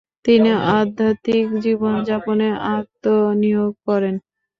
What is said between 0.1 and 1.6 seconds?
তিনি আধ্যাত্মিক